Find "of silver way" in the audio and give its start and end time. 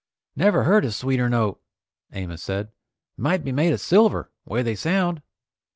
3.71-4.63